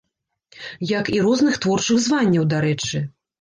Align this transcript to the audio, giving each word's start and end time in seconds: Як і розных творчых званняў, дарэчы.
Як 0.99 1.11
і 1.17 1.19
розных 1.25 1.59
творчых 1.67 2.01
званняў, 2.07 2.47
дарэчы. 2.57 3.05